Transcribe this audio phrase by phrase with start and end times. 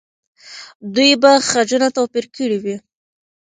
[0.93, 2.75] دوی به خجونه توپیر کړي وي.